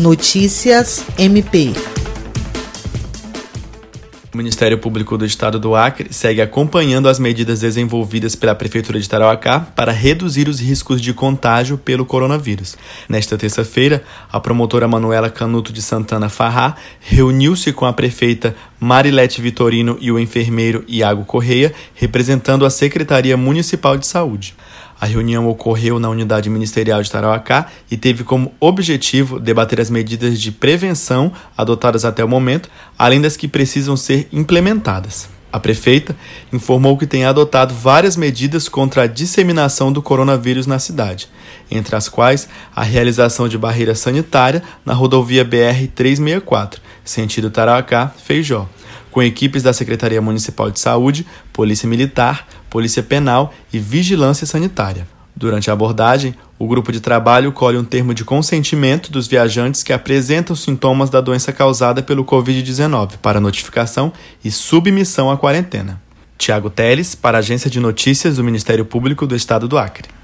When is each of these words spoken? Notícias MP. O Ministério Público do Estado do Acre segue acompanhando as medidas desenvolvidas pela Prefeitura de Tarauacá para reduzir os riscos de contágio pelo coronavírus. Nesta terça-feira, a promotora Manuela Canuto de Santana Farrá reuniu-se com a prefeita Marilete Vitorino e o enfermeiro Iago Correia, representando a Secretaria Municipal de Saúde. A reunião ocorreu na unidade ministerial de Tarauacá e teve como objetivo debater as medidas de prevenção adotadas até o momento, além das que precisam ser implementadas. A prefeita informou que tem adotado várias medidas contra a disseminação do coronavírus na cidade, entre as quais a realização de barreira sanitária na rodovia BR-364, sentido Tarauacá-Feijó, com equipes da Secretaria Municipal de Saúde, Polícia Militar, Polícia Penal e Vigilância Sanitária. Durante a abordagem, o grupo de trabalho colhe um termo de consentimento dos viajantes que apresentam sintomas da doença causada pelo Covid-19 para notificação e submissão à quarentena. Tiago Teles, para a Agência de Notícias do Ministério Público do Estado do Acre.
Notícias 0.00 1.04
MP. 1.18 1.74
O 4.32 4.36
Ministério 4.38 4.78
Público 4.78 5.18
do 5.18 5.26
Estado 5.26 5.58
do 5.58 5.76
Acre 5.76 6.10
segue 6.10 6.40
acompanhando 6.40 7.06
as 7.06 7.18
medidas 7.18 7.60
desenvolvidas 7.60 8.34
pela 8.34 8.54
Prefeitura 8.54 8.98
de 8.98 9.06
Tarauacá 9.06 9.60
para 9.60 9.92
reduzir 9.92 10.48
os 10.48 10.58
riscos 10.58 11.02
de 11.02 11.12
contágio 11.12 11.76
pelo 11.76 12.06
coronavírus. 12.06 12.78
Nesta 13.10 13.36
terça-feira, 13.36 14.02
a 14.32 14.40
promotora 14.40 14.88
Manuela 14.88 15.28
Canuto 15.28 15.70
de 15.70 15.82
Santana 15.82 16.30
Farrá 16.30 16.76
reuniu-se 17.00 17.70
com 17.70 17.84
a 17.84 17.92
prefeita 17.92 18.56
Marilete 18.80 19.42
Vitorino 19.42 19.98
e 20.00 20.10
o 20.10 20.18
enfermeiro 20.18 20.82
Iago 20.88 21.26
Correia, 21.26 21.74
representando 21.94 22.64
a 22.64 22.70
Secretaria 22.70 23.36
Municipal 23.36 23.98
de 23.98 24.06
Saúde. 24.06 24.54
A 25.00 25.06
reunião 25.06 25.48
ocorreu 25.48 25.98
na 25.98 26.10
unidade 26.10 26.50
ministerial 26.50 27.02
de 27.02 27.10
Tarauacá 27.10 27.68
e 27.90 27.96
teve 27.96 28.22
como 28.22 28.52
objetivo 28.60 29.40
debater 29.40 29.80
as 29.80 29.88
medidas 29.88 30.38
de 30.38 30.52
prevenção 30.52 31.32
adotadas 31.56 32.04
até 32.04 32.22
o 32.22 32.28
momento, 32.28 32.68
além 32.98 33.20
das 33.20 33.34
que 33.34 33.48
precisam 33.48 33.96
ser 33.96 34.28
implementadas. 34.30 35.30
A 35.52 35.58
prefeita 35.58 36.14
informou 36.52 36.96
que 36.96 37.06
tem 37.06 37.24
adotado 37.24 37.74
várias 37.74 38.14
medidas 38.14 38.68
contra 38.68 39.02
a 39.02 39.06
disseminação 39.06 39.90
do 39.92 40.00
coronavírus 40.00 40.66
na 40.66 40.78
cidade, 40.78 41.28
entre 41.70 41.96
as 41.96 42.08
quais 42.08 42.48
a 42.76 42.82
realização 42.82 43.48
de 43.48 43.58
barreira 43.58 43.94
sanitária 43.94 44.62
na 44.84 44.92
rodovia 44.92 45.44
BR-364, 45.44 46.76
sentido 47.04 47.50
Tarauacá-Feijó, 47.50 48.68
com 49.10 49.22
equipes 49.22 49.62
da 49.62 49.72
Secretaria 49.72 50.20
Municipal 50.20 50.70
de 50.70 50.78
Saúde, 50.78 51.26
Polícia 51.52 51.88
Militar, 51.88 52.46
Polícia 52.68 53.02
Penal 53.02 53.52
e 53.72 53.78
Vigilância 53.78 54.46
Sanitária. 54.46 55.06
Durante 55.34 55.70
a 55.70 55.72
abordagem, 55.72 56.34
o 56.58 56.68
grupo 56.68 56.92
de 56.92 57.00
trabalho 57.00 57.50
colhe 57.50 57.78
um 57.78 57.84
termo 57.84 58.12
de 58.12 58.24
consentimento 58.24 59.10
dos 59.10 59.26
viajantes 59.26 59.82
que 59.82 59.92
apresentam 59.92 60.54
sintomas 60.54 61.08
da 61.08 61.20
doença 61.20 61.52
causada 61.52 62.02
pelo 62.02 62.24
Covid-19 62.24 63.12
para 63.22 63.40
notificação 63.40 64.12
e 64.44 64.50
submissão 64.50 65.30
à 65.30 65.38
quarentena. 65.38 66.00
Tiago 66.36 66.68
Teles, 66.68 67.14
para 67.14 67.38
a 67.38 67.40
Agência 67.40 67.70
de 67.70 67.80
Notícias 67.80 68.36
do 68.36 68.44
Ministério 68.44 68.84
Público 68.84 69.26
do 69.26 69.34
Estado 69.34 69.66
do 69.66 69.78
Acre. 69.78 70.19